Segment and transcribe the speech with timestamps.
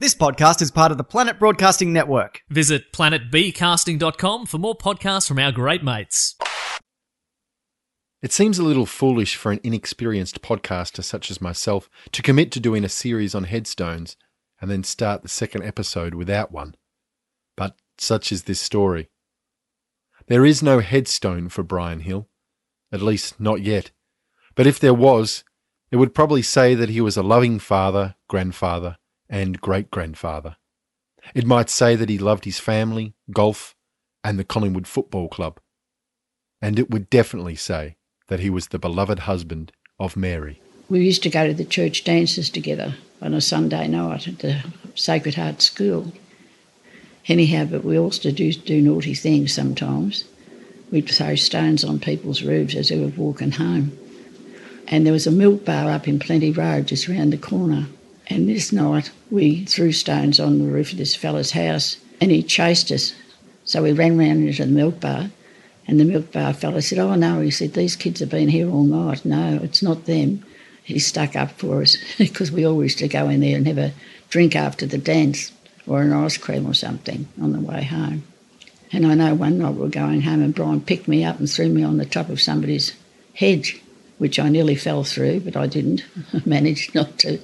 [0.00, 2.42] This podcast is part of the Planet Broadcasting Network.
[2.50, 6.34] Visit planetbroadcasting.com for more podcasts from our great mates.
[8.20, 12.60] It seems a little foolish for an inexperienced podcaster such as myself to commit to
[12.60, 14.16] doing a series on headstones
[14.60, 16.74] and then start the second episode without one.
[17.56, 19.10] But such is this story.
[20.26, 22.28] There is no headstone for Brian Hill,
[22.90, 23.92] at least not yet.
[24.56, 25.44] But if there was,
[25.92, 28.96] it would probably say that he was a loving father, grandfather,
[29.28, 30.56] and great grandfather.
[31.34, 33.74] It might say that he loved his family, golf,
[34.22, 35.60] and the Collingwood Football Club.
[36.60, 37.96] And it would definitely say
[38.28, 40.60] that he was the beloved husband of Mary.
[40.88, 44.62] We used to go to the church dances together on a Sunday night at the
[44.94, 46.12] Sacred Heart School.
[47.26, 50.24] Anyhow, but we also do do naughty things sometimes.
[50.90, 53.96] We'd throw stones on people's roofs as they were walking home.
[54.86, 57.86] And there was a milk bar up in Plenty Road just round the corner.
[58.28, 62.42] And this night we threw stones on the roof of this fella's house and he
[62.42, 63.14] chased us.
[63.64, 65.30] So we ran round into the milk bar
[65.86, 68.70] and the milk bar fella said, Oh no, he said, these kids have been here
[68.70, 69.24] all night.
[69.24, 70.44] No, it's not them.
[70.82, 73.78] He stuck up for us because we always used to go in there and have
[73.78, 73.92] a
[74.30, 75.52] drink after the dance
[75.86, 78.24] or an ice cream or something on the way home.
[78.92, 81.50] And I know one night we were going home and Brian picked me up and
[81.50, 82.94] threw me on the top of somebody's
[83.34, 83.82] hedge,
[84.18, 86.04] which I nearly fell through, but I didn't.
[86.32, 87.40] I managed not to.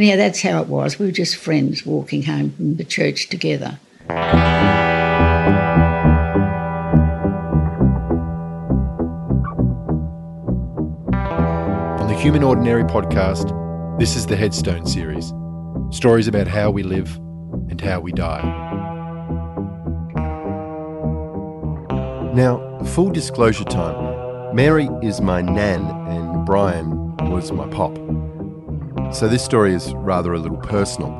[0.00, 0.98] Anyhow, that's how it was.
[0.98, 3.78] We were just friends walking home from the church together.
[4.08, 4.16] On
[12.08, 13.50] the Human Ordinary podcast,
[13.98, 15.34] this is the Headstone series
[15.94, 17.14] stories about how we live
[17.68, 18.40] and how we die.
[22.32, 27.98] Now, full disclosure time Mary is my nan, and Brian was my pop.
[29.12, 31.10] So this story is rather a little personal.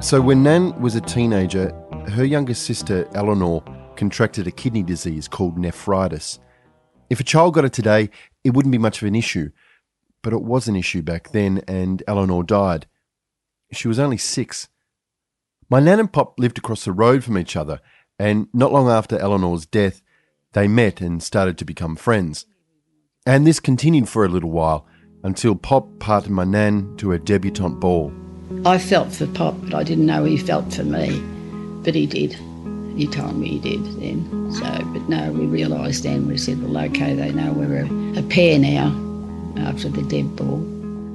[0.00, 1.72] So when Nan was a teenager,
[2.08, 3.64] her younger sister Eleanor
[3.96, 6.38] contracted a kidney disease called nephritis.
[7.08, 8.10] If a child got it today,
[8.44, 9.52] it wouldn't be much of an issue,
[10.22, 12.86] but it was an issue back then, and Eleanor died.
[13.72, 14.68] She was only six.
[15.70, 17.80] My Nan and Pop lived across the road from each other,
[18.18, 20.02] and not long after Eleanor's death,
[20.52, 22.44] they met and started to become friends.
[23.24, 24.86] And this continued for a little while
[25.26, 28.12] until Pop parted my Nan to a debutante ball.
[28.64, 31.20] I felt for Pop, but I didn't know he felt for me.
[31.82, 32.34] But he did.
[32.96, 34.52] He told me he did then.
[34.52, 38.22] So, but no, we realised then, we said, well, okay, they know we're a, a
[38.22, 38.86] pair now
[39.56, 40.64] after the dead ball.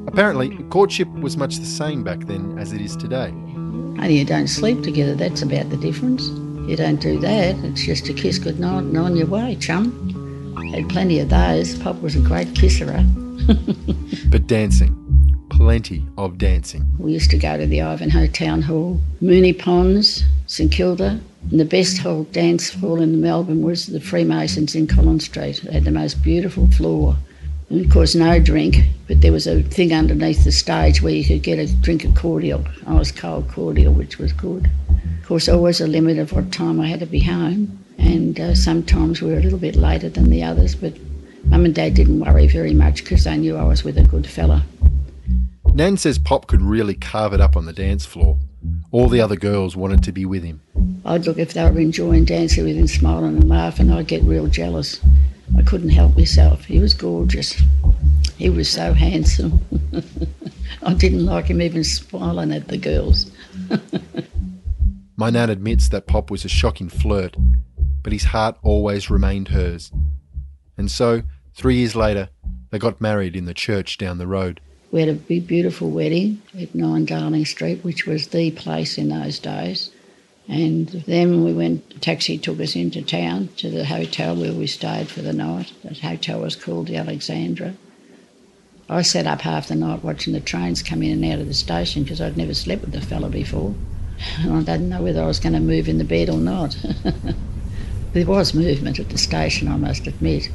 [0.08, 3.30] Apparently, courtship was much the same back then as it is today.
[3.30, 6.28] Only you don't sleep together, that's about the difference.
[6.70, 10.10] You don't do that, it's just a kiss goodnight and on your way, chum.
[10.74, 11.80] Had plenty of those.
[11.80, 13.21] Pop was a great kisserer.
[14.30, 14.96] But dancing,
[15.50, 16.86] plenty of dancing.
[16.98, 21.20] We used to go to the Ivanhoe Town Hall, Moonee Ponds, St Kilda,
[21.50, 25.62] and the best hall dance hall in Melbourne was the Freemasons in Collins Street.
[25.64, 27.18] They had the most beautiful floor.
[27.70, 31.26] And of course, no drink, but there was a thing underneath the stage where you
[31.26, 34.70] could get a drink of cordial, ice cold cordial, which was good.
[35.22, 38.56] Of course, always a limit of what time I had to be home, and uh,
[38.56, 40.94] sometimes we were a little bit later than the others, but
[41.46, 44.28] Mum and Dad didn't worry very much because they knew I was with a good
[44.28, 44.64] fella.
[45.74, 48.38] Nan says Pop could really carve it up on the dance floor.
[48.92, 50.62] All the other girls wanted to be with him.
[51.06, 54.48] I'd look if they were enjoying dancing with him, smiling and laughing, I'd get real
[54.48, 55.00] jealous.
[55.58, 56.66] I couldn't help myself.
[56.66, 57.62] He was gorgeous.
[58.38, 59.60] He was so handsome.
[60.84, 63.32] I didn't like him even smiling at the girls.
[65.18, 67.36] My Nan admits that Pop was a shocking flirt,
[68.04, 69.92] but his heart always remained hers.
[70.78, 71.24] And so,
[71.54, 72.30] three years later,
[72.72, 74.62] they got married in the church down the road.
[74.92, 79.10] We had a big, beautiful wedding at 9 Darling Street, which was the place in
[79.10, 79.92] those days.
[80.48, 84.68] And then we went, a taxi took us into town to the hotel where we
[84.68, 85.72] stayed for the night.
[85.84, 87.74] That hotel was called the Alexandra.
[88.90, 91.54] I sat up half the night watching the trains come in and out of the
[91.54, 93.74] station because I'd never slept with the fella before.
[94.42, 96.78] And I didn't know whether I was going to move in the bed or not.
[98.14, 100.50] There was movement at the station, I must admit.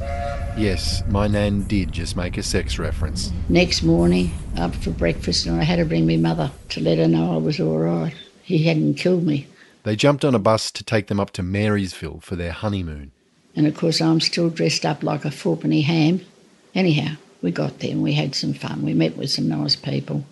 [0.55, 3.31] Yes, my nan did just make a sex reference.
[3.49, 7.07] Next morning, up for breakfast, and I had to bring my mother to let her
[7.07, 8.13] know I was all right.
[8.43, 9.47] He hadn't killed me.
[9.83, 13.11] They jumped on a bus to take them up to Marysville for their honeymoon.
[13.55, 16.21] And of course, I'm still dressed up like a fourpenny ham.
[16.75, 18.83] Anyhow, we got there and we had some fun.
[18.83, 20.23] We met with some nice people.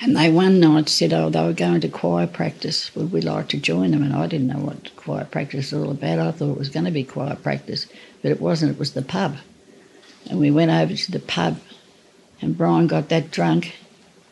[0.00, 2.94] And they one night said, oh, they were going to choir practice.
[2.94, 4.02] Would we like to join them?
[4.02, 6.18] And I didn't know what choir practice was all about.
[6.18, 7.86] I thought it was going to be choir practice,
[8.20, 8.72] but it wasn't.
[8.72, 9.36] It was the pub.
[10.28, 11.60] And we went over to the pub,
[12.42, 13.74] and Brian got that drunk.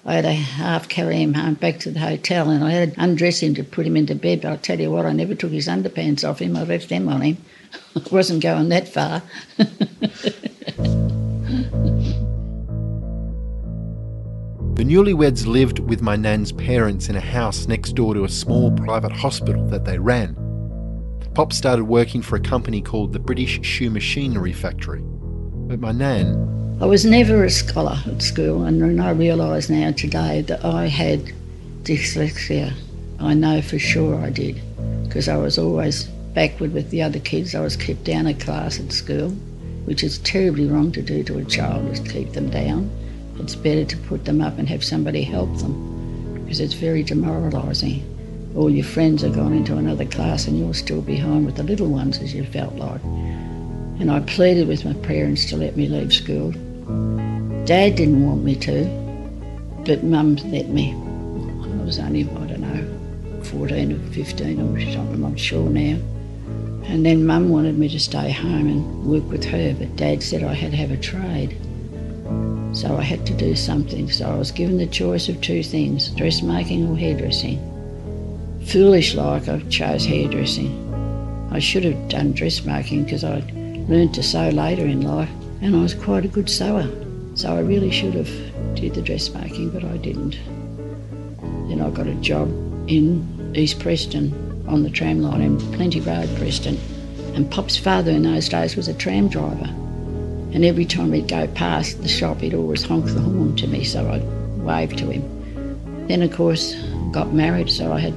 [0.07, 3.03] I had to half carry him home back to the hotel, and I had to
[3.03, 4.43] undress him to put him into bed.
[4.43, 6.57] But I'll tell you what, I never took his underpants off him.
[6.57, 7.39] I left them on him.
[7.97, 9.23] I wasn't going that far.
[14.85, 18.71] The newlyweds lived with my nan's parents in a house next door to a small
[18.71, 20.37] private hospital that they ran.
[21.33, 25.01] Pop started working for a company called the British Shoe Machinery Factory.
[25.01, 26.77] But my nan.
[26.83, 31.33] I was never a scholar at school, and I realise now today that I had
[31.85, 32.75] dyslexia.
[33.19, 34.61] I know for sure I did,
[35.05, 36.05] because I was always
[36.35, 37.55] backward with the other kids.
[37.55, 39.31] I was kept down a class at school,
[39.87, 42.91] which is terribly wrong to do to a child, is keep them down.
[43.39, 48.03] It's better to put them up and have somebody help them because it's very demoralising.
[48.57, 51.89] All your friends are gone into another class and you're still behind with the little
[51.89, 53.03] ones, as you felt like.
[53.03, 56.53] And I pleaded with my parents to let me leave school.
[57.65, 58.85] Dad didn't want me to,
[59.85, 60.93] but Mum let me.
[60.93, 65.99] I was only, I don't know, 14 or 15 or something, I'm not sure now.
[66.85, 70.45] And then Mum wanted me to stay home and work with her, but Dad said
[70.45, 71.59] I had to have a trade.
[72.75, 74.11] So I had to do something.
[74.11, 77.59] So I was given the choice of two things dressmaking or hairdressing.
[78.67, 80.81] Foolish like, I chose hairdressing.
[81.53, 83.45] I should have done dressmaking because I
[83.89, 85.31] learned to sew later in life
[85.63, 86.91] and I was quite a good sewer.
[87.37, 88.31] So I really should have
[88.75, 90.39] did the dressmaking, but I didn't.
[91.69, 92.49] Then I got a job
[92.89, 96.79] in East Preston on the tram line in Plenty Road, Preston.
[97.35, 99.73] And Pop's father in those days was a tram driver.
[100.55, 103.83] And every time he'd go past the shop, he'd always honk the horn to me,
[103.83, 104.23] so I'd
[104.63, 106.07] wave to him.
[106.07, 106.77] Then, of course,
[107.11, 108.15] got married, so I had,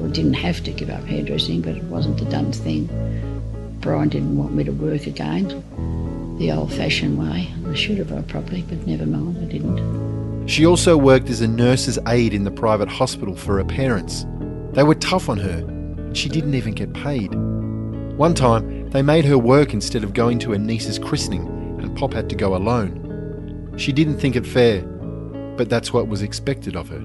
[0.00, 2.88] or didn't have to give up hairdressing, but it wasn't the done thing.
[3.80, 5.48] Brian didn't want me to work again,
[6.38, 7.52] the old-fashioned way.
[7.68, 10.46] I should have, uh, probably, but never mind, I didn't.
[10.46, 14.24] She also worked as a nurse's aide in the private hospital for her parents.
[14.70, 15.66] They were tough on her,
[16.14, 17.34] she didn't even get paid.
[18.16, 22.12] One time, they made her work instead of going to her niece's christening and Pop
[22.12, 23.74] had to go alone.
[23.76, 24.82] She didn't think it fair,
[25.56, 27.04] but that's what was expected of her.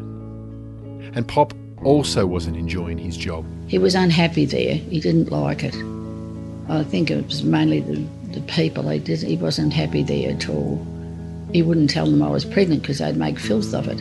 [1.14, 1.54] And Pop
[1.84, 3.46] also wasn't enjoying his job.
[3.68, 4.76] He was unhappy there.
[4.76, 5.76] He didn't like it.
[6.70, 8.90] I think it was mainly the, the people.
[8.90, 10.86] He, did, he wasn't happy there at all.
[11.54, 14.00] He wouldn't tell them I was pregnant because they'd make filth of it.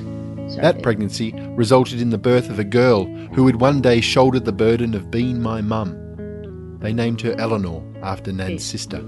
[0.50, 4.40] So that pregnancy resulted in the birth of a girl who would one day shoulder
[4.40, 6.78] the burden of being my mum.
[6.80, 9.02] They named her Eleanor after Nan's sister.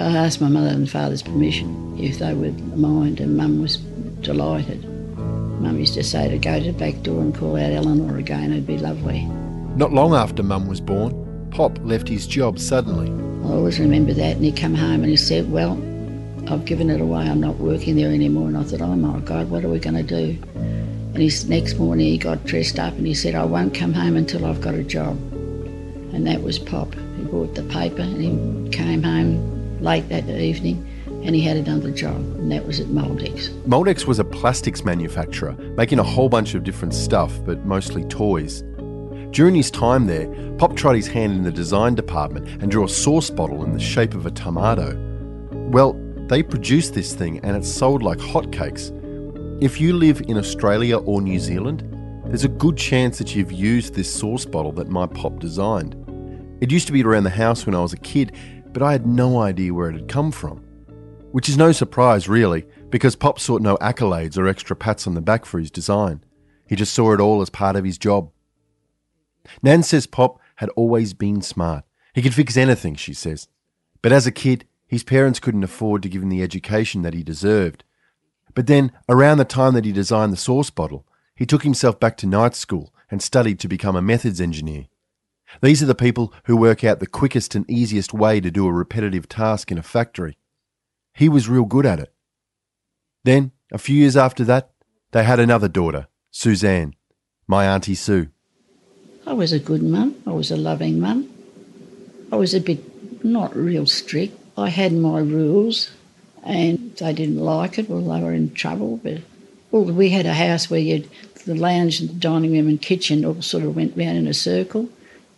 [0.00, 3.78] I asked my mother and father's permission if they would mind, and Mum was
[4.20, 4.84] delighted.
[5.18, 8.52] Mum used to say to go to the back door and call out Eleanor again,
[8.52, 9.24] it'd be lovely.
[9.74, 13.10] Not long after Mum was born, Pop left his job suddenly.
[13.44, 15.72] I always remember that, and he come home and he said, Well,
[16.46, 18.46] I've given it away, I'm not working there anymore.
[18.46, 20.38] And I thought, Oh my God, what are we going to do?
[20.54, 24.16] And his next morning he got dressed up and he said, I won't come home
[24.16, 25.16] until I've got a job.
[26.12, 26.94] And that was Pop.
[26.94, 30.86] He bought the paper and he came home late that evening
[31.22, 33.50] and he had another job, and that was at Moldex.
[33.64, 38.62] Moldex was a plastics manufacturer, making a whole bunch of different stuff, but mostly toys.
[39.30, 42.88] During his time there, Pop tried his hand in the design department and drew a
[42.88, 44.96] sauce bottle in the shape of a tomato.
[45.52, 48.94] Well, they produced this thing and it sold like hotcakes.
[49.62, 51.84] If you live in Australia or New Zealand,
[52.26, 55.94] there's a good chance that you've used this sauce bottle that my pop designed.
[56.60, 58.32] It used to be around the house when I was a kid,
[58.78, 60.58] but I had no idea where it had come from.
[61.32, 65.20] Which is no surprise, really, because Pop sought no accolades or extra pats on the
[65.20, 66.22] back for his design.
[66.68, 68.30] He just saw it all as part of his job.
[69.64, 71.84] Nan says Pop had always been smart.
[72.14, 73.48] He could fix anything, she says.
[74.00, 77.24] But as a kid, his parents couldn't afford to give him the education that he
[77.24, 77.82] deserved.
[78.54, 81.04] But then, around the time that he designed the sauce bottle,
[81.34, 84.86] he took himself back to night school and studied to become a methods engineer.
[85.62, 88.72] These are the people who work out the quickest and easiest way to do a
[88.72, 90.36] repetitive task in a factory.
[91.14, 92.12] He was real good at it.
[93.24, 94.70] Then, a few years after that,
[95.12, 96.94] they had another daughter, Suzanne,
[97.46, 98.28] my Auntie Sue.
[99.26, 100.16] I was a good mum.
[100.26, 101.28] I was a loving mum.
[102.30, 104.38] I was a bit not real strict.
[104.56, 105.90] I had my rules,
[106.42, 108.98] and they didn't like it, well, they were in trouble.
[109.02, 109.22] But
[109.70, 111.08] well, we had a house where you'd
[111.44, 114.34] the lounge, and the dining room, and kitchen all sort of went round in a
[114.34, 114.88] circle,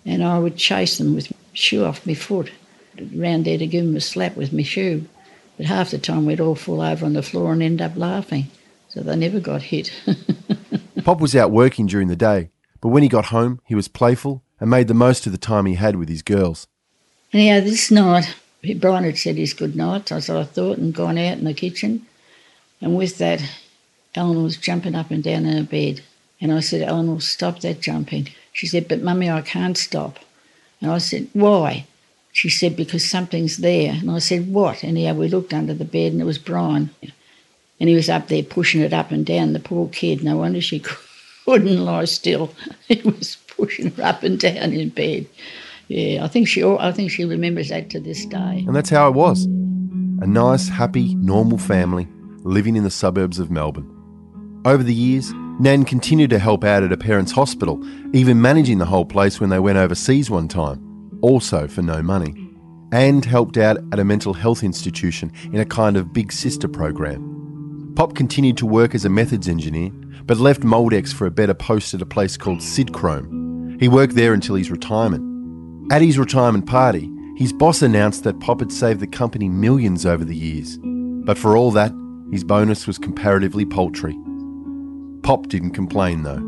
[0.05, 2.51] and I would chase them with shoe off my foot
[3.15, 5.07] round there to give them a slap with my shoe.
[5.57, 8.51] But half the time we'd all fall over on the floor and end up laughing,
[8.89, 9.93] so they never got hit.
[11.05, 14.43] Pop was out working during the day, but when he got home, he was playful
[14.59, 16.67] and made the most of the time he had with his girls.
[17.33, 18.35] Anyhow, this night,
[18.77, 22.07] Brian had said his good night, as I thought, and gone out in the kitchen.
[22.81, 23.43] And with that,
[24.15, 26.03] Ellen was jumping up and down in her bed.
[26.41, 28.29] And I said, Ellen, will stop that jumping.
[28.53, 30.19] She said, But mummy, I can't stop.
[30.81, 31.87] And I said, Why?
[32.33, 33.93] She said, Because something's there.
[33.93, 34.83] And I said, What?
[34.83, 36.91] And yeah, we looked under the bed and it was Brian.
[37.79, 40.23] And he was up there pushing it up and down, the poor kid.
[40.23, 40.83] No wonder she
[41.45, 42.55] couldn't lie still.
[42.89, 45.27] He was pushing her up and down in bed.
[45.89, 48.65] Yeah, I think she I think she remembers that to this day.
[48.67, 49.45] And that's how it was.
[49.45, 52.07] A nice, happy, normal family
[52.45, 53.91] living in the suburbs of Melbourne.
[54.65, 58.87] Over the years, Nan continued to help out at her parents' hospital, even managing the
[58.87, 62.35] whole place when they went overseas one time, also for no money,
[62.93, 67.93] and helped out at a mental health institution in a kind of big sister program.
[67.95, 69.91] Pop continued to work as a methods engineer,
[70.25, 73.79] but left Moldex for a better post at a place called Sidchrome.
[73.81, 75.93] He worked there until his retirement.
[75.93, 80.25] At his retirement party, his boss announced that Pop had saved the company millions over
[80.25, 80.79] the years.
[80.83, 81.93] But for all that,
[82.31, 84.17] his bonus was comparatively paltry.
[85.23, 86.43] Pop didn't complain though.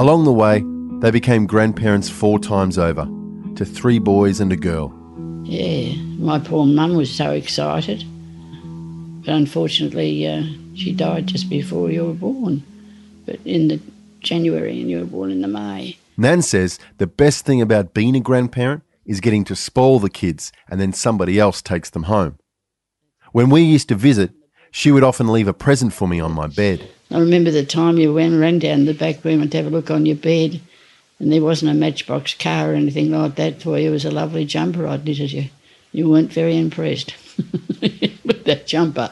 [0.00, 0.64] Along the way,
[1.00, 3.08] they became grandparents four times over
[3.56, 4.94] to three boys and a girl.
[5.44, 8.04] Yeah, my poor mum was so excited.
[9.24, 12.62] But unfortunately, uh, she died just before you were born.
[13.26, 13.80] But in the
[14.20, 15.98] January, and you were born in the May.
[16.16, 20.52] Nan says the best thing about being a grandparent is getting to spoil the kids
[20.68, 22.38] and then somebody else takes them home.
[23.32, 24.32] When we used to visit,
[24.70, 26.88] she would often leave a present for me on my bed.
[27.10, 29.70] I remember the time you went ran down the back room and to have a
[29.70, 30.60] look on your bed,
[31.18, 33.88] and there wasn't a matchbox car or anything like that for you.
[33.88, 35.46] It was a lovely jumper I knitted you.
[35.92, 37.14] You weren't very impressed
[37.80, 39.10] with that jumper.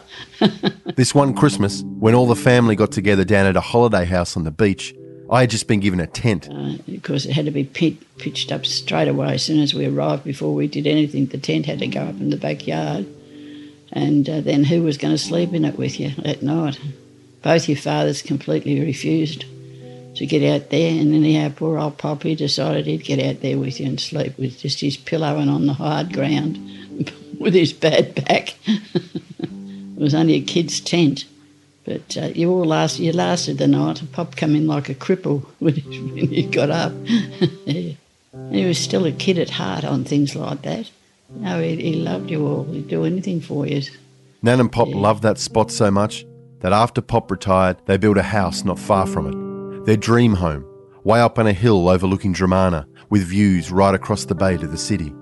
[0.95, 4.45] this one Christmas, when all the family got together down at a holiday house on
[4.45, 4.95] the beach,
[5.29, 6.49] I had just been given a tent.
[6.51, 9.87] Uh, because it had to be pit, pitched up straight away as soon as we
[9.87, 10.23] arrived.
[10.23, 13.07] Before we did anything, the tent had to go up in the backyard
[13.99, 16.79] and uh, then who was going to sleep in it with you at night?
[17.43, 19.45] Both your fathers completely refused
[20.17, 23.81] to get out there, and anyhow, poor old Poppy decided he'd get out there with
[23.81, 26.59] you and sleep with just his pillow and on the hard ground
[27.39, 28.55] with his bad back.
[28.67, 31.25] it was only a kid's tent.
[31.85, 34.03] But uh, you all last, you lasted the night.
[34.13, 36.93] Pop come in like a cripple when he, got up.
[37.65, 37.95] yeah.
[38.51, 40.91] He was still a kid at heart on things like that.
[41.31, 42.65] No, he, he loved you all.
[42.65, 43.83] He'd do anything for you.
[44.43, 44.97] Nan and Pop yeah.
[44.97, 46.25] loved that spot so much
[46.61, 49.87] that after Pop retired, they built a house not far from it.
[49.87, 50.65] Their dream home,
[51.05, 54.77] way up on a hill overlooking Dromana, with views right across the bay to the
[54.77, 55.13] city.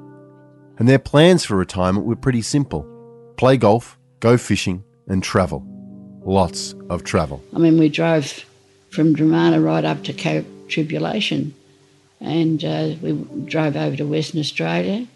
[0.79, 2.87] And their plans for retirement were pretty simple
[3.37, 5.63] play golf, go fishing, and travel.
[6.25, 7.43] Lots of travel.
[7.55, 8.45] I mean, we drove
[8.91, 11.55] from Dromana right up to Cape Tribulation,
[12.21, 13.13] and uh, we
[13.45, 15.07] drove over to Western Australia.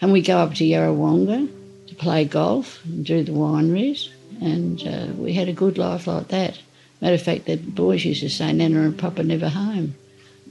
[0.00, 1.48] And we go up to Yarrawonga
[1.88, 4.08] to play golf and do the wineries.
[4.40, 6.60] And uh, we had a good life like that.
[7.00, 9.94] Matter of fact, the boys used to say, Nana and Papa never home.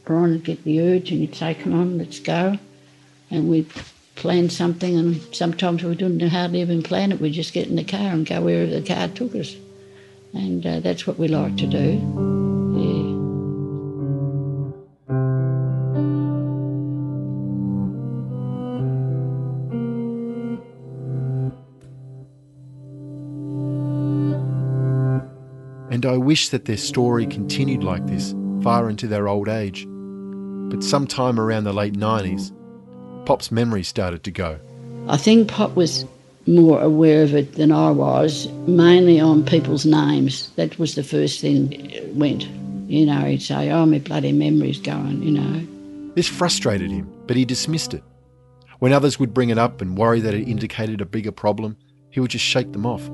[0.05, 2.57] Brian would get the urge and he'd say, come on, let's go.
[3.29, 3.69] And we'd
[4.15, 7.19] plan something and sometimes we didn't hardly even plan it.
[7.19, 9.55] We'd just get in the car and go wherever the car took us.
[10.33, 12.46] And uh, that's what we like to do.
[26.27, 29.85] Wish that their story continued like this far into their old age.
[30.69, 32.51] But sometime around the late 90s,
[33.25, 34.59] Pop's memory started to go.
[35.07, 36.03] I think Pop was
[36.45, 40.49] more aware of it than I was, mainly on people's names.
[40.57, 42.43] That was the first thing it went.
[42.89, 46.13] You know, he'd say, Oh, my bloody memory's going, you know.
[46.15, 48.03] This frustrated him, but he dismissed it.
[48.79, 51.77] When others would bring it up and worry that it indicated a bigger problem,
[52.11, 53.09] he would just shake them off.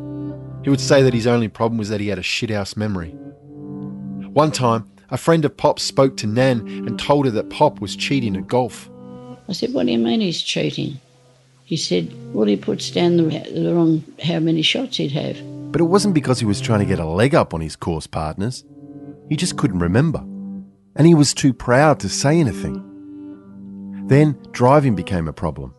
[0.63, 3.09] He would say that his only problem was that he had a shithouse memory.
[3.09, 7.95] One time, a friend of Pop's spoke to Nan and told her that Pop was
[7.95, 8.89] cheating at golf.
[9.47, 10.99] I said, What do you mean he's cheating?
[11.65, 15.37] He said, Well, he puts down the, the wrong how many shots he'd have.
[15.71, 18.07] But it wasn't because he was trying to get a leg up on his course
[18.07, 18.63] partners.
[19.29, 20.19] He just couldn't remember.
[20.95, 22.89] And he was too proud to say anything.
[24.07, 25.73] Then driving became a problem.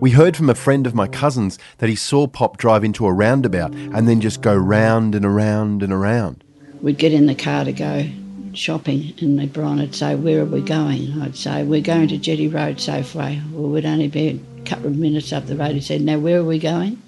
[0.00, 3.12] We heard from a friend of my cousin's that he saw Pop drive into a
[3.12, 6.44] roundabout and then just go round and around and around.
[6.80, 8.06] We'd get in the car to go
[8.54, 11.20] shopping, and Brian would say, Where are we going?
[11.20, 13.42] I'd say, We're going to Jetty Road Safeway.
[13.50, 15.72] Well, we'd only be a couple of minutes up the road.
[15.72, 17.02] He said, Now, where are we going?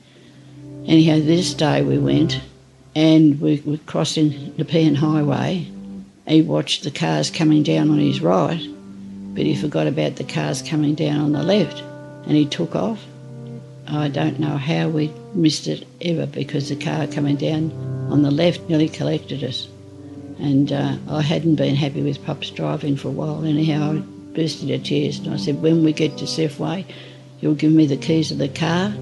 [0.85, 2.41] Anyhow, this day we went,
[2.97, 5.71] and we were crossing the Pean Highway.
[6.27, 8.67] He watched the cars coming down on his right,
[9.35, 11.85] but he forgot about the cars coming down on the left
[12.25, 13.05] and he took off.
[13.87, 17.73] I don't know how we missed it ever because the car coming down
[18.11, 19.69] on the left nearly collected us.
[20.39, 23.45] And uh, I hadn't been happy with Pop's driving for a while.
[23.45, 23.99] Anyhow, I
[24.35, 26.85] burst into tears and I said, When we get to Safeway,
[27.41, 28.95] you'll give me the keys of the car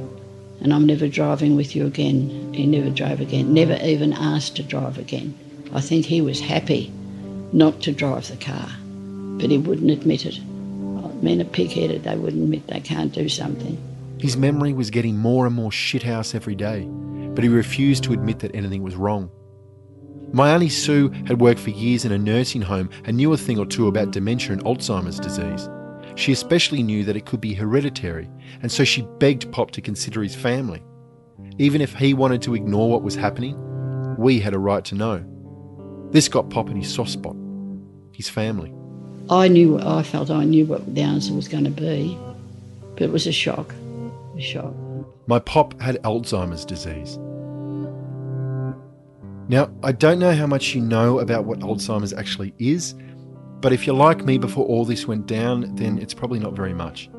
[0.61, 2.53] and I'm never driving with you again.
[2.53, 5.39] He never drove again, never even asked to drive again.
[5.73, 6.93] I think he was happy
[7.53, 8.69] not to drive the car,
[9.39, 10.39] but he wouldn't admit it.
[11.23, 13.77] Men are pig-headed, they wouldn't admit they can't do something.
[14.19, 16.85] His memory was getting more and more shithouse every day,
[17.35, 19.31] but he refused to admit that anything was wrong.
[20.33, 23.59] My Auntie Sue had worked for years in a nursing home and knew a thing
[23.59, 25.69] or two about dementia and Alzheimer's disease.
[26.17, 28.29] She especially knew that it could be hereditary,
[28.61, 30.83] and so she begged Pop to consider his family.
[31.59, 33.57] Even if he wanted to ignore what was happening,
[34.19, 35.25] we had a right to know.
[36.11, 37.37] This got Pop in his soft spot
[38.19, 38.75] his family.
[39.31, 42.19] I knew, I felt I knew what the answer was going to be,
[42.95, 43.75] but it was a shock.
[44.37, 44.75] A shock.
[45.27, 47.19] My pop had Alzheimer's disease.
[49.51, 52.95] Now, I don't know how much you know about what Alzheimer's actually is,
[53.61, 56.75] but if you're like me before all this went down, then it's probably not very
[56.75, 57.11] much.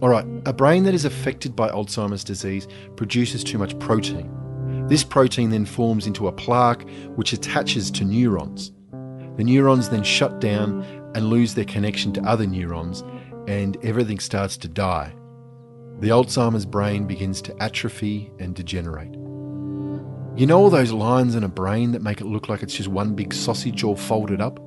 [0.00, 2.66] Alright, a brain that is affected by Alzheimer's disease
[2.96, 4.30] produces too much protein.
[4.88, 8.72] This protein then forms into a plaque which attaches to neurons.
[9.36, 10.82] The neurons then shut down
[11.14, 13.02] and lose their connection to other neurons,
[13.46, 15.14] and everything starts to die.
[16.00, 19.12] The Alzheimer's brain begins to atrophy and degenerate.
[20.34, 22.88] You know all those lines in a brain that make it look like it's just
[22.88, 24.58] one big sausage all folded up?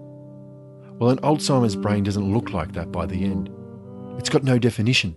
[0.97, 3.49] Well, an Alzheimer's brain doesn't look like that by the end.
[4.17, 5.15] It's got no definition.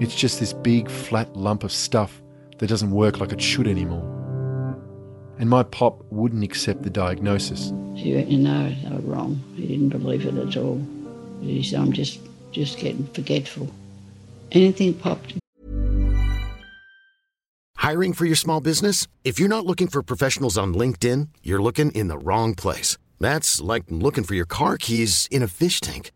[0.00, 2.22] It's just this big flat lump of stuff
[2.58, 4.23] that doesn't work like it should anymore
[5.38, 7.72] and my pop wouldn't accept the diagnosis.
[7.94, 9.42] He went, you know, they were wrong.
[9.56, 10.80] He didn't believe it at all.
[11.40, 12.20] He said, I'm just,
[12.52, 13.68] just getting forgetful.
[14.52, 15.34] Anything popped.
[17.76, 19.06] Hiring for your small business?
[19.24, 22.96] If you're not looking for professionals on LinkedIn, you're looking in the wrong place.
[23.20, 26.10] That's like looking for your car keys in a fish tank.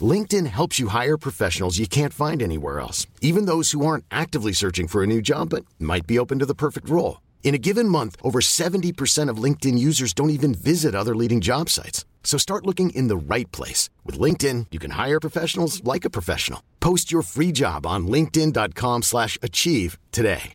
[0.00, 4.52] LinkedIn helps you hire professionals you can't find anywhere else, even those who aren't actively
[4.52, 7.20] searching for a new job but might be open to the perfect role.
[7.44, 11.68] In a given month, over 70% of LinkedIn users don't even visit other leading job
[11.68, 12.06] sites.
[12.24, 13.90] So start looking in the right place.
[14.06, 16.62] With LinkedIn, you can hire professionals like a professional.
[16.80, 20.54] Post your free job on linkedin.com slash achieve today.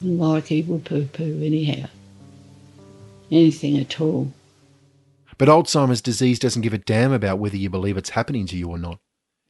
[0.00, 1.88] Like he would poo-poo anyhow.
[3.30, 4.32] Anything at all.
[5.38, 8.68] But Alzheimer's disease doesn't give a damn about whether you believe it's happening to you
[8.68, 9.00] or not.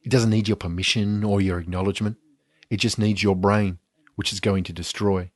[0.01, 2.17] It doesn't need your permission or your acknowledgement.
[2.69, 3.77] It just needs your brain
[4.17, 5.31] which is going to destroy.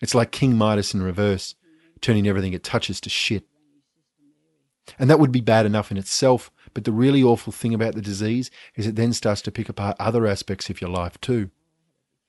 [0.00, 1.56] It's like King Midas in reverse,
[2.00, 3.44] turning everything it touches to shit.
[4.98, 8.02] And that would be bad enough in itself, but the really awful thing about the
[8.02, 11.50] disease is it then starts to pick apart other aspects of your life too.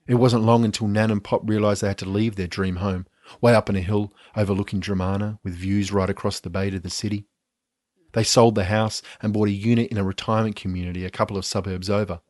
[0.07, 3.05] It wasn't long until Nan and Pop realised they had to leave their dream home,
[3.41, 6.89] way up on a hill overlooking Dromana, with views right across the bay to the
[6.89, 7.27] city.
[8.13, 11.45] They sold the house and bought a unit in a retirement community a couple of
[11.45, 12.21] suburbs over.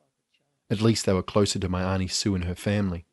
[0.70, 3.06] At least they were closer to my Auntie Sue and her family.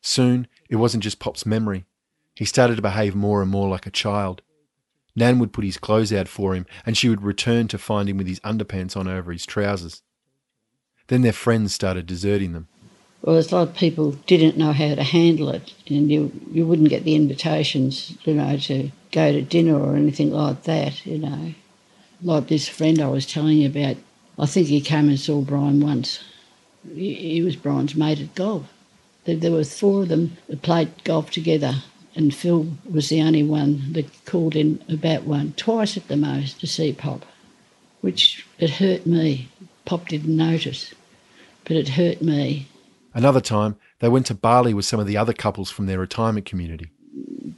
[0.00, 1.84] Soon, it wasn't just Pop's memory.
[2.34, 4.42] He started to behave more and more like a child.
[5.16, 8.16] Nan would put his clothes out for him, and she would return to find him
[8.16, 10.02] with his underpants on over his trousers.
[11.08, 12.68] Then their friends started deserting them.
[13.22, 17.04] Well, lot of people didn't know how to handle it, and you you wouldn't get
[17.04, 21.54] the invitations, you know, to go to dinner or anything like that, you know.
[22.22, 23.96] Like this friend I was telling you about,
[24.38, 26.20] I think he came and saw Brian once.
[26.94, 28.72] He, he was Brian's mate at golf.
[29.34, 31.82] There were four of them that played golf together,
[32.14, 36.60] and Phil was the only one that called in about one, twice at the most,
[36.60, 37.24] to see Pop,
[38.00, 39.48] which it hurt me.
[39.84, 40.94] Pop didn't notice,
[41.64, 42.66] but it hurt me.
[43.14, 46.46] Another time, they went to Bali with some of the other couples from their retirement
[46.46, 46.90] community.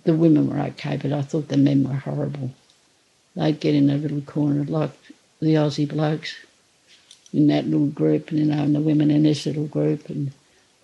[0.05, 2.51] The women were okay, but I thought the men were horrible.
[3.37, 4.93] They'd get in a little corner like
[5.41, 6.35] the Aussie blokes
[7.33, 10.33] in that little group, and you know, and the women in this little group, and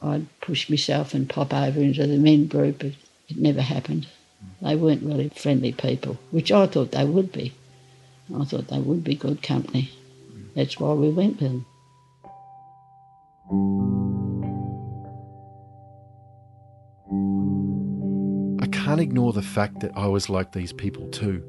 [0.01, 2.93] I'd push myself and pop over into the men group, but
[3.29, 4.07] it never happened.
[4.63, 7.53] They weren't really friendly people, which I thought they would be.
[8.35, 9.91] I thought they would be good company.
[10.55, 11.67] That's why we went with them.
[18.61, 21.43] I can't ignore the fact that I was like these people too.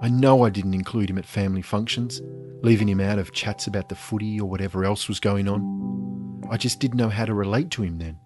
[0.00, 2.22] I know I didn't include him at family functions,
[2.62, 6.09] leaving him out of chats about the footy or whatever else was going on.
[6.50, 8.18] I just didn't know how to relate to him then.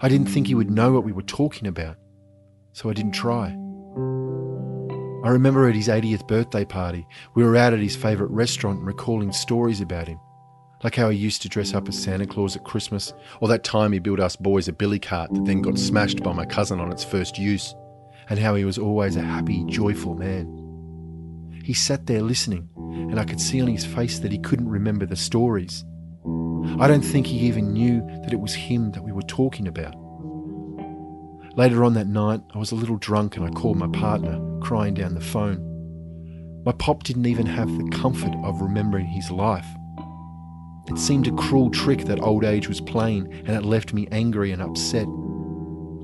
[0.00, 1.96] I didn't think he would know what we were talking about,
[2.72, 3.48] so I didn't try.
[5.24, 9.32] I remember at his 80th birthday party, we were out at his favourite restaurant recalling
[9.32, 10.20] stories about him,
[10.84, 13.92] like how he used to dress up as Santa Claus at Christmas, or that time
[13.92, 16.92] he built us boys a billy cart that then got smashed by my cousin on
[16.92, 17.74] its first use,
[18.30, 20.58] and how he was always a happy, joyful man.
[21.64, 25.06] He sat there listening, and I could see on his face that he couldn't remember
[25.06, 25.84] the stories.
[26.80, 29.94] I don't think he even knew that it was him that we were talking about.
[31.56, 34.94] Later on that night, I was a little drunk and I called my partner, crying
[34.94, 35.68] down the phone.
[36.64, 39.66] My pop didn't even have the comfort of remembering his life.
[40.88, 44.52] It seemed a cruel trick that old age was playing, and it left me angry
[44.52, 45.06] and upset.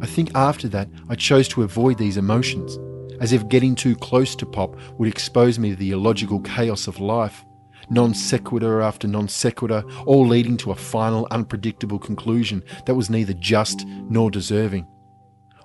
[0.03, 2.79] I think after that, I chose to avoid these emotions,
[3.21, 7.01] as if getting too close to Pop would expose me to the illogical chaos of
[7.01, 7.45] life,
[7.91, 13.35] non sequitur after non sequitur, all leading to a final, unpredictable conclusion that was neither
[13.35, 14.87] just nor deserving.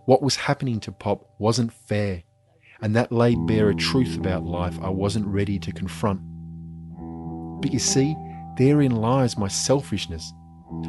[0.06, 2.24] What was happening to Pop wasn't fair,
[2.82, 6.20] and that laid bare a truth about life I wasn't ready to confront.
[7.62, 8.16] But you see,
[8.58, 10.34] therein lies my selfishness.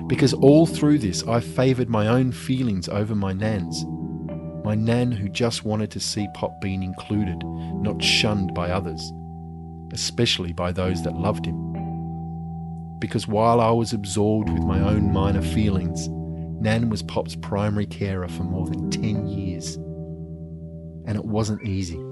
[0.07, 3.85] Because all through this, I favoured my own feelings over my Nan's.
[4.65, 9.13] My Nan who just wanted to see Pop being included, not shunned by others,
[9.95, 11.73] especially by those that loved him.
[12.99, 18.29] Because while I was absorbed with my own minor feelings, Nan was Pop's primary carer
[18.29, 19.77] for more than 10 years.
[21.07, 22.03] And it wasn't easy.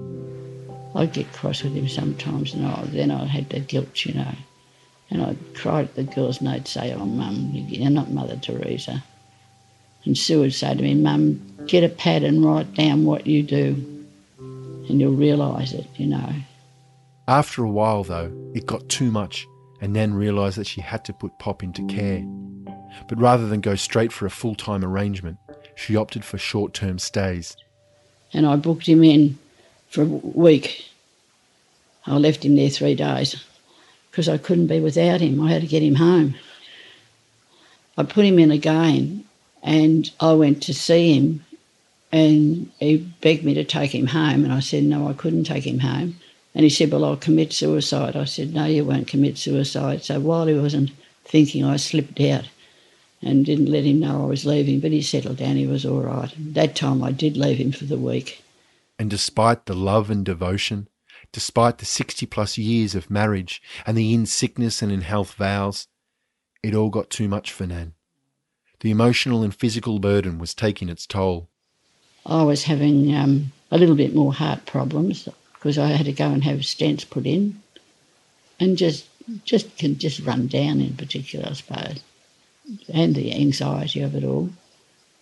[0.95, 4.35] I'd get cross with him sometimes, and I, then I had the guilt, you know.
[5.09, 9.03] And I'd cry at the girls, and they'd say, Oh, Mum, you're not Mother Teresa.
[10.05, 13.41] And Sue would say to me, Mum, get a pad and write down what you
[13.41, 14.05] do,
[14.37, 16.33] and you'll realise it, you know.
[17.27, 19.47] After a while, though, it got too much,
[19.79, 22.23] and Nan realised that she had to put Pop into care.
[23.07, 25.37] But rather than go straight for a full time arrangement,
[25.75, 27.55] she opted for short term stays.
[28.33, 29.37] And I booked him in
[29.89, 30.89] for a week.
[32.05, 33.41] I left him there three days
[34.11, 35.41] because I couldn't be without him.
[35.41, 36.35] I had to get him home.
[37.97, 39.23] I put him in again
[39.61, 41.45] and I went to see him
[42.11, 44.43] and he begged me to take him home.
[44.43, 46.17] And I said, no, I couldn't take him home.
[46.55, 48.15] And he said, well, I'll commit suicide.
[48.15, 50.03] I said, no, you won't commit suicide.
[50.03, 50.91] So while he wasn't
[51.25, 52.47] thinking, I slipped out
[53.21, 54.79] and didn't let him know I was leaving.
[54.79, 56.31] But he settled down, he was all right.
[56.37, 58.43] That time I did leave him for the week.
[58.99, 60.87] And despite the love and devotion,
[61.31, 65.87] despite the 60 plus years of marriage and the in sickness and in health vows,
[66.61, 67.93] it all got too much for Nan.
[68.81, 71.49] The emotional and physical burden was taking its toll.
[72.25, 75.27] I was having um, a little bit more heart problems
[75.63, 77.61] because I had to go and have stents put in,
[78.59, 79.07] and just
[79.45, 82.03] just can just run down in particular, I suppose,
[82.93, 84.49] and the anxiety of it all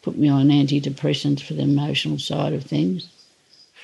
[0.01, 3.07] put me on antidepressants for the emotional side of things.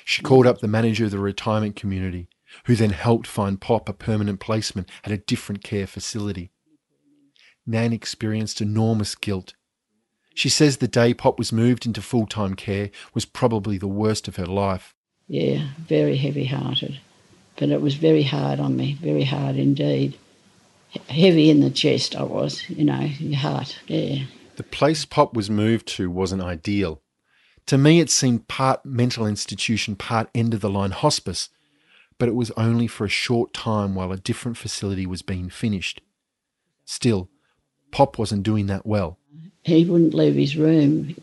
[0.04, 2.28] She called up the manager of the retirement community,
[2.66, 6.50] who then helped find Pop a permanent placement at a different care facility.
[7.68, 9.54] Nan experienced enormous guilt.
[10.34, 14.28] She says the day Pop was moved into full time care was probably the worst
[14.28, 14.96] of her life.
[15.28, 17.00] Yeah, very heavy hearted.
[17.58, 20.18] But it was very hard on me, very hard indeed.
[21.10, 24.26] Heavy in the chest, I was, you know, your heart, yeah.
[24.56, 27.02] The place Pop was moved to wasn't ideal.
[27.68, 31.50] To me, it seemed part mental institution, part end of the line hospice,
[32.18, 36.02] but it was only for a short time while a different facility was being finished.
[36.86, 37.30] Still,
[37.92, 39.20] Pop wasn't doing that well.
[39.64, 41.16] He wouldn't leave his room.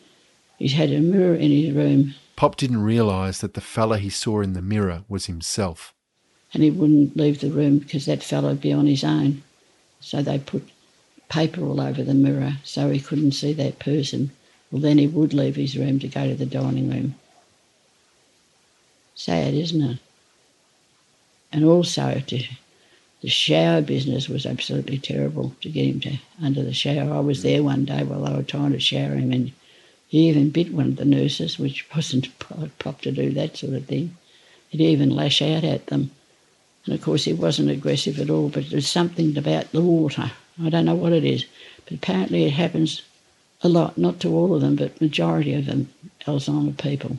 [0.58, 4.40] He had a mirror in his room Pop didn't realise that the fella he saw
[4.40, 5.94] in the mirror was himself.
[6.54, 9.42] and he wouldn't leave the room because that fellow'd be on his own.
[10.00, 10.68] So they put
[11.28, 14.30] paper all over the mirror so he couldn't see that person.
[14.70, 17.14] Well, then he would leave his room to go to the dining room.
[19.14, 19.98] Sad, isn't it?
[21.52, 22.44] And also, to,
[23.20, 27.12] the shower business was absolutely terrible to get him to under the shower.
[27.14, 27.42] I was mm.
[27.42, 29.52] there one day while they were trying to shower him, and
[30.14, 33.72] he even bit one of the nurses, which wasn't pro- prop to do that sort
[33.72, 34.16] of thing.
[34.68, 36.12] He'd even lash out at them.
[36.86, 40.30] And of course, he wasn't aggressive at all, but there's something about the water.
[40.62, 41.46] I don't know what it is,
[41.84, 43.02] but apparently it happens
[43.62, 45.92] a lot, not to all of them, but majority of them,
[46.28, 47.18] Alzheimer people.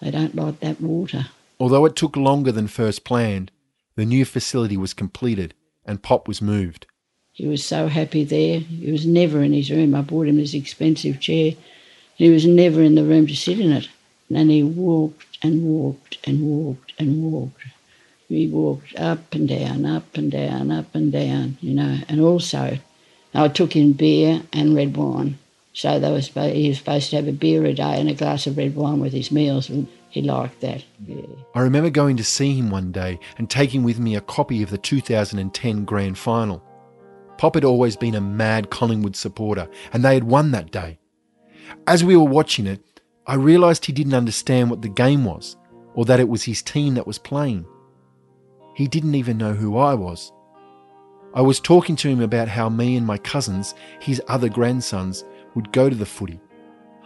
[0.00, 1.26] They don't like that water.
[1.60, 3.50] Although it took longer than first planned,
[3.94, 5.52] The new facility was completed
[5.84, 6.86] and Pop was moved.
[7.34, 8.60] He was so happy there.
[8.60, 9.94] He was never in his room.
[9.94, 11.52] I bought him this expensive chair.
[12.16, 13.88] He was never in the room to sit in it.
[14.34, 17.62] And he walked and walked and walked and walked.
[18.28, 21.98] He walked up and down, up and down, up and down, you know.
[22.08, 22.78] And also,
[23.34, 25.38] I took in beer and red wine.
[25.74, 28.46] So they was, he was supposed to have a beer a day and a glass
[28.46, 30.82] of red wine with his meals, and he liked that.
[31.06, 31.20] Yeah.
[31.54, 34.70] I remember going to see him one day and taking with me a copy of
[34.70, 36.64] the 2010 Grand Final.
[37.36, 40.98] Pop had always been a mad Collingwood supporter, and they had won that day.
[41.86, 42.80] As we were watching it,
[43.26, 45.56] I realised he didn't understand what the game was,
[45.94, 47.66] or that it was his team that was playing.
[48.74, 50.32] He didn't even know who I was.
[51.34, 55.24] I was talking to him about how me and my cousins, his other grandsons,
[55.54, 56.40] would go to the footy.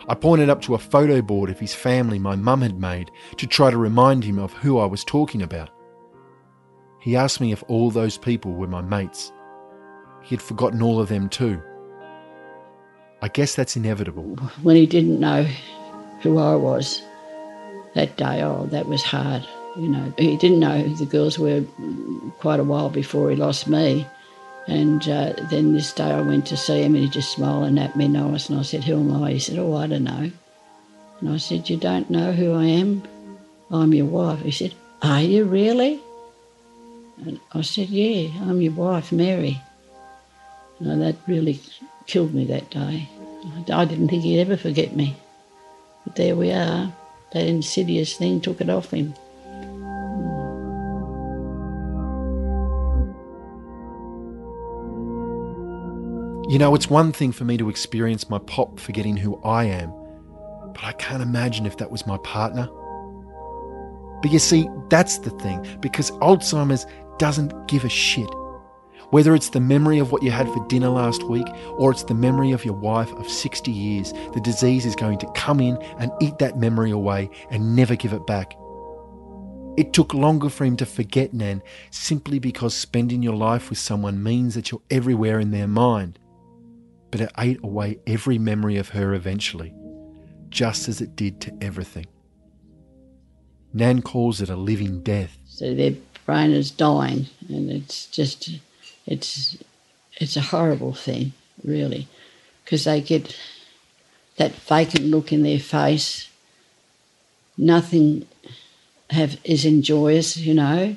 [0.09, 3.46] I pointed up to a photo board of his family my mum had made to
[3.46, 5.70] try to remind him of who I was talking about.
[7.01, 9.33] He asked me if all those people were my mates.
[10.23, 11.62] He had forgotten all of them too.
[13.22, 14.37] I guess that's inevitable.
[14.62, 15.46] When he didn't know
[16.22, 17.02] who I was
[17.94, 19.46] that day, oh, that was hard.
[19.76, 21.62] You know, he didn't know who the girls were
[22.38, 24.06] quite a while before he lost me.
[24.66, 27.96] And uh, then this day I went to see him and he just smiling at
[27.96, 29.33] me nice and I said, Who am I?
[29.33, 30.30] He said, Oh, I don't know.
[31.20, 33.02] And I said, You don't know who I am?
[33.70, 34.40] I'm your wife.
[34.40, 36.00] He said, Are you really?
[37.24, 39.61] And I said, Yeah, I'm your wife, Mary.
[40.78, 41.61] And that really
[42.11, 43.09] killed me that day.
[43.73, 45.16] I didn't think he'd ever forget me.
[46.05, 46.92] But there we are.
[47.33, 49.14] That insidious thing took it off him.
[56.51, 59.92] You know, it's one thing for me to experience my pop forgetting who I am,
[60.75, 62.68] but I can't imagine if that was my partner.
[64.20, 66.87] But you see, that's the thing, because Alzheimer's
[67.18, 68.29] doesn't give a shit.
[69.11, 71.46] Whether it's the memory of what you had for dinner last week
[71.77, 75.33] or it's the memory of your wife of 60 years, the disease is going to
[75.33, 78.55] come in and eat that memory away and never give it back.
[79.77, 84.23] It took longer for him to forget Nan simply because spending your life with someone
[84.23, 86.18] means that you're everywhere in their mind
[87.11, 89.75] but it ate away every memory of her eventually,
[90.49, 92.07] just as it did to everything.
[93.73, 95.38] Nan calls it a living death.
[95.46, 95.94] So their
[96.27, 98.51] brain is dying, and it's just,
[99.06, 99.56] it's,
[100.14, 101.32] it's a horrible thing,
[101.64, 102.08] really,
[102.64, 103.36] because they get
[104.36, 106.28] that vacant look in their face.
[107.58, 108.26] Nothing
[109.10, 110.96] have is enjoyous, you know.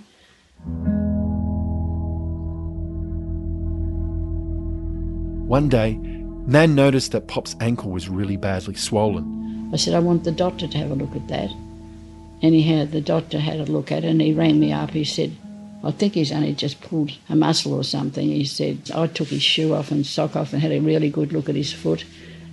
[5.47, 9.69] One day, Nan noticed that Pop's ankle was really badly swollen.
[9.73, 11.49] I said, I want the doctor to have a look at that.
[12.41, 14.91] Anyhow, the doctor had a look at it and he rang me up.
[14.91, 15.35] He said,
[15.83, 18.27] I think he's only just pulled a muscle or something.
[18.27, 21.33] He said, I took his shoe off and sock off and had a really good
[21.33, 22.05] look at his foot,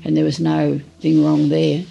[0.04, 1.84] and there was no thing wrong there.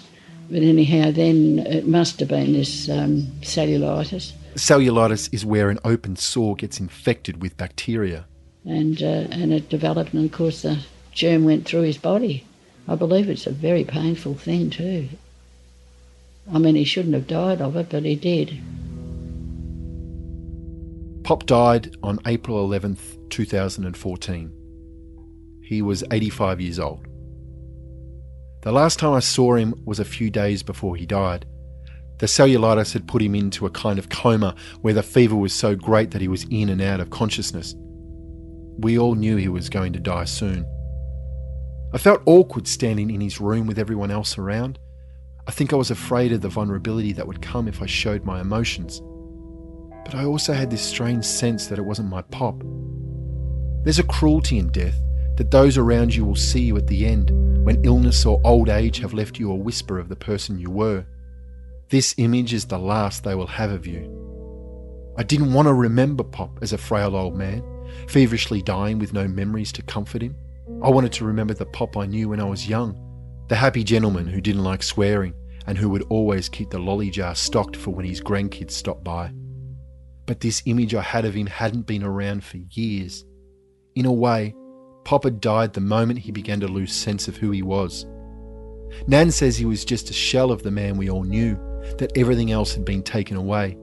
[0.50, 4.32] But anyhow, then it must have been this um, cellulitis.
[4.56, 8.26] Cellulitis is where an open sore gets infected with bacteria
[8.64, 10.78] and uh, and it developed, and of course the
[11.12, 12.44] germ went through his body.
[12.88, 15.08] I believe it's a very painful thing too.
[16.52, 18.60] I mean, he shouldn't have died of it, but he did.
[21.30, 24.52] Pop died on April 11th, 2014.
[25.62, 27.06] He was 85 years old.
[28.62, 31.46] The last time I saw him was a few days before he died.
[32.18, 35.76] The cellulitis had put him into a kind of coma where the fever was so
[35.76, 37.76] great that he was in and out of consciousness.
[38.80, 40.66] We all knew he was going to die soon.
[41.94, 44.80] I felt awkward standing in his room with everyone else around.
[45.46, 48.40] I think I was afraid of the vulnerability that would come if I showed my
[48.40, 49.00] emotions.
[50.10, 52.64] But I also had this strange sense that it wasn't my pop.
[53.84, 55.00] There's a cruelty in death
[55.36, 57.30] that those around you will see you at the end
[57.64, 61.06] when illness or old age have left you a whisper of the person you were.
[61.90, 65.14] This image is the last they will have of you.
[65.16, 67.62] I didn't want to remember Pop as a frail old man
[68.08, 70.34] feverishly dying with no memories to comfort him.
[70.82, 72.98] I wanted to remember the Pop I knew when I was young,
[73.46, 75.34] the happy gentleman who didn't like swearing
[75.68, 79.30] and who would always keep the lolly jar stocked for when his grandkids stopped by.
[80.30, 83.24] But this image I had of him hadn't been around for years.
[83.96, 84.54] In a way,
[85.02, 88.06] Pop had died the moment he began to lose sense of who he was.
[89.08, 91.56] Nan says he was just a shell of the man we all knew,
[91.98, 93.76] that everything else had been taken away.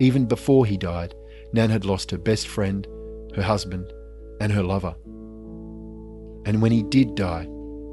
[0.00, 1.14] Even before he died,
[1.52, 2.88] Nan had lost her best friend,
[3.36, 3.92] her husband,
[4.40, 4.94] and her lover.
[6.46, 7.46] And when he did die,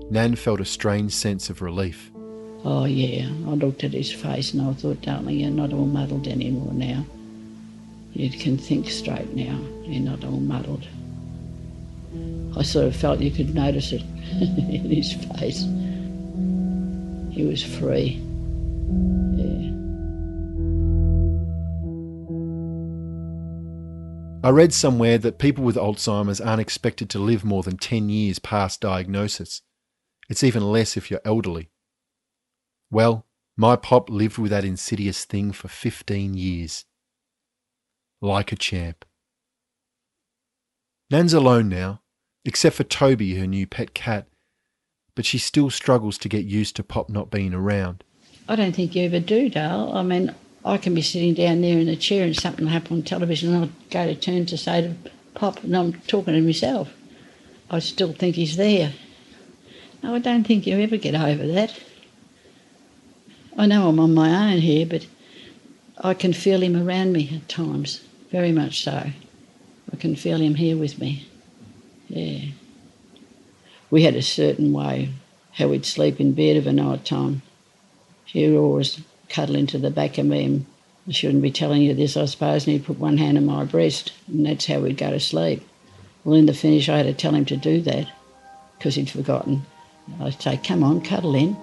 [0.10, 2.10] Nan felt a strange sense of relief.
[2.64, 3.28] Oh, yeah.
[3.28, 7.06] I looked at his face and I thought, darling, you're not all muddled anymore now.
[8.14, 9.60] You can think straight now.
[9.84, 10.88] You're not all muddled.
[12.58, 14.02] I sort of felt you could notice it
[14.42, 15.62] in his face.
[17.32, 18.22] He was free.
[19.36, 19.70] Yeah.
[24.42, 28.40] I read somewhere that people with Alzheimer's aren't expected to live more than 10 years
[28.40, 29.62] past diagnosis.
[30.30, 31.70] It's even less if you're elderly.
[32.90, 33.26] Well,
[33.58, 36.86] my pop lived with that insidious thing for 15 years.
[38.22, 39.06] Like a champ.
[41.10, 42.02] Nan's alone now,
[42.44, 44.28] except for Toby, her new pet cat,
[45.16, 48.04] but she still struggles to get used to Pop not being around.
[48.48, 49.92] I don't think you ever do, Dale.
[49.94, 52.98] I mean, I can be sitting down there in a chair and something will happen
[52.98, 54.96] on television and I'll go to turn to say to
[55.34, 56.94] Pop, and I'm talking to myself.
[57.70, 58.94] I still think he's there.
[60.04, 61.80] No, I don't think you ever get over that.
[63.58, 65.06] I know I'm on my own here, but
[66.02, 68.02] I can feel him around me at times,
[68.32, 69.12] very much so.
[69.92, 71.28] I can feel him here with me.
[72.08, 72.52] Yeah.
[73.90, 75.10] We had a certain way
[75.54, 77.42] how we'd sleep in bed of a night time.
[78.26, 80.66] He would always cuddle into the back of me, and
[81.08, 83.66] I shouldn't be telling you this, I suppose, and he'd put one hand on my
[83.66, 85.68] breast, and that's how we'd go to sleep.
[86.24, 88.08] Well, in the finish, I had to tell him to do that
[88.78, 89.66] because he'd forgotten.
[90.22, 91.58] I'd say, come on, cuddle in.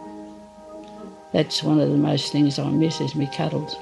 [1.32, 3.76] That's one of the most things I miss is me cuddles.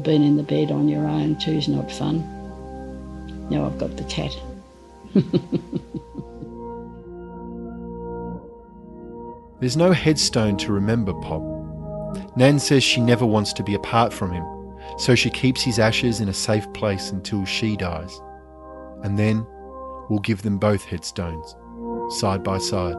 [0.00, 2.26] Being in the bed on your own too is not fun.
[3.50, 4.34] Now I've got the cat.
[9.60, 11.42] There's no headstone to remember Pop.
[12.36, 14.44] Nan says she never wants to be apart from him,
[14.98, 18.20] so she keeps his ashes in a safe place until she dies.
[19.04, 19.46] And then
[20.08, 21.54] we'll give them both headstones,
[22.18, 22.96] side by side.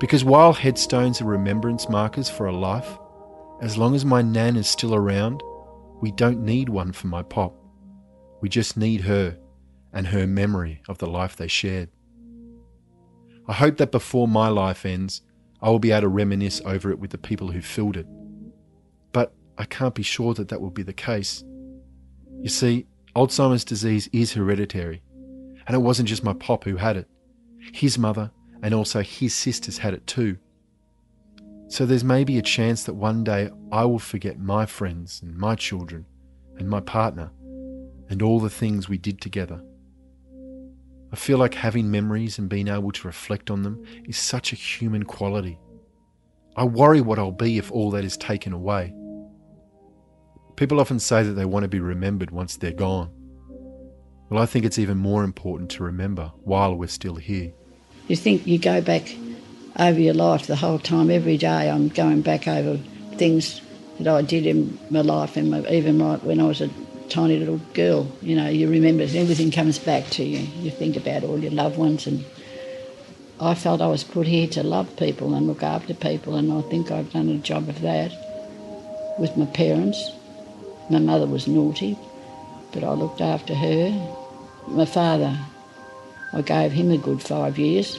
[0.00, 2.98] Because while headstones are remembrance markers for a life,
[3.62, 5.40] as long as my Nan is still around,
[6.00, 7.54] we don't need one for my Pop.
[8.40, 9.38] We just need her
[9.92, 11.88] and her memory of the life they shared.
[13.46, 15.22] I hope that before my life ends,
[15.60, 18.06] I will be able to reminisce over it with the people who filled it.
[19.12, 21.44] But I can't be sure that that will be the case.
[22.40, 25.02] You see, Alzheimer's disease is hereditary,
[25.68, 27.08] and it wasn't just my pop who had it.
[27.72, 30.38] His mother and also his sisters had it too.
[31.72, 35.54] So there's maybe a chance that one day I will forget my friends and my
[35.54, 36.04] children
[36.58, 37.30] and my partner
[38.10, 39.58] and all the things we did together.
[41.14, 44.56] I feel like having memories and being able to reflect on them is such a
[44.56, 45.58] human quality.
[46.56, 48.94] I worry what I'll be if all that is taken away.
[50.56, 53.10] People often say that they want to be remembered once they're gone.
[54.28, 57.50] Well, I think it's even more important to remember while we're still here.
[58.08, 59.16] You think you go back
[59.78, 62.76] over your life the whole time, every day I'm going back over
[63.16, 63.60] things
[63.98, 66.70] that I did in my life, and even right when I was a
[67.08, 68.10] tiny little girl.
[68.20, 70.40] You know, you remember everything comes back to you.
[70.60, 72.24] You think about all your loved ones, and
[73.40, 76.62] I felt I was put here to love people and look after people, and I
[76.62, 78.12] think I've done a job of that
[79.18, 80.12] with my parents.
[80.90, 81.96] My mother was naughty,
[82.72, 84.18] but I looked after her.
[84.68, 85.38] My father,
[86.32, 87.98] I gave him a good five years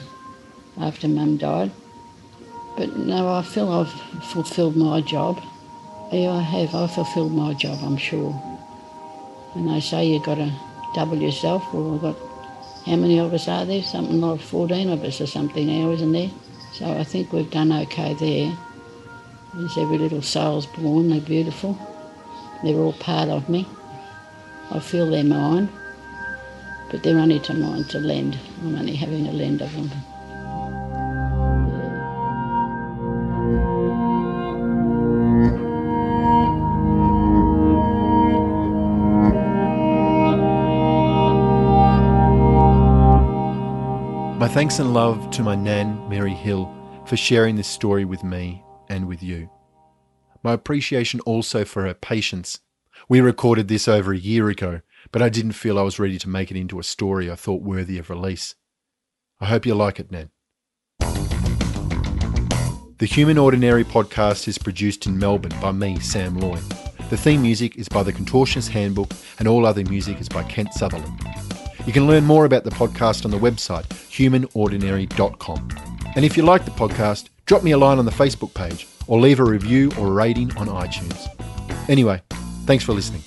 [0.77, 1.71] after Mum died.
[2.75, 3.91] But no, I feel I've
[4.31, 5.41] fulfilled my job.
[6.11, 6.73] Yeah, I have.
[6.73, 8.33] I've fulfilled my job, I'm sure.
[9.55, 10.51] And they say you've got to
[10.95, 11.73] double yourself.
[11.73, 12.17] Well, we've got,
[12.85, 13.83] how many of us are there?
[13.83, 16.31] Something like 14 of us or something now, isn't there?
[16.73, 18.57] So I think we've done okay there.
[19.53, 21.77] There's every little soul's born, they're beautiful.
[22.63, 23.67] They're all part of me.
[24.71, 25.69] I feel they're mine,
[26.89, 28.39] but they're only to mine to lend.
[28.61, 29.91] I'm only having a lend of them.
[44.53, 46.71] Thanks and love to my Nan, Mary Hill,
[47.07, 49.49] for sharing this story with me and with you.
[50.43, 52.59] My appreciation also for her patience.
[53.09, 56.29] We recorded this over a year ago, but I didn't feel I was ready to
[56.29, 58.53] make it into a story I thought worthy of release.
[59.41, 60.29] I hope you like it, Nan.
[62.99, 66.59] The Human Ordinary podcast is produced in Melbourne by me, Sam Loy.
[67.09, 69.09] The theme music is by the Contortionist Handbook,
[69.39, 71.19] and all other music is by Kent Sutherland.
[71.85, 75.69] You can learn more about the podcast on the website humanordinary.com.
[76.15, 79.19] And if you like the podcast, drop me a line on the Facebook page or
[79.19, 81.27] leave a review or rating on iTunes.
[81.89, 82.21] Anyway,
[82.65, 83.21] thanks for listening.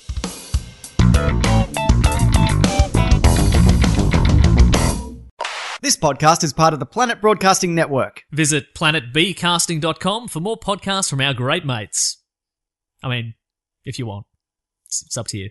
[5.83, 8.25] This podcast is part of the Planet Broadcasting Network.
[8.33, 12.23] Visit planetbroadcasting.com for more podcasts from our great mates.
[13.05, 13.35] I mean,
[13.85, 14.27] if you want.
[14.87, 15.51] It's, it's up to you.